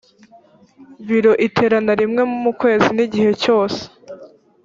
biro 1.07 1.33
iterana 1.47 1.91
rimwe 2.01 2.21
mu 2.43 2.51
kwezi 2.59 2.89
n 2.97 2.99
igihe 3.05 3.31
cyose 3.43 3.81